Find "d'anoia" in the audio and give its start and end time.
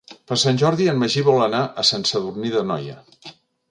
2.59-3.01